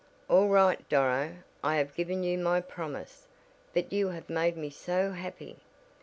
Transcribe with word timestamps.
"All 0.27 0.47
right 0.47 0.89
Doro, 0.89 1.35
I 1.63 1.75
have 1.75 1.93
given 1.93 2.23
you 2.23 2.39
my 2.39 2.59
promise, 2.59 3.27
but 3.71 3.93
you 3.93 4.07
have 4.09 4.31
made 4.31 4.57
me 4.57 4.71
so 4.71 5.11
happy!" 5.11 5.57